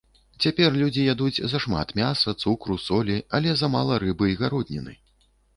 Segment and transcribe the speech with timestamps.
[0.45, 4.99] Цяпер людзі ядуць зашмат мяса, цукру, солі, але замала рыбы і гародніны.